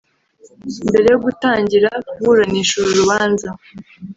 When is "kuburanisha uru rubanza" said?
2.09-3.47